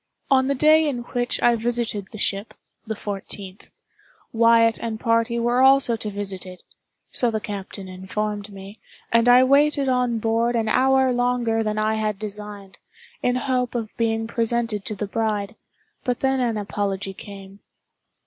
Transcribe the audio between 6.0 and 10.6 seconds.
visit it—so the captain informed me—and I waited on board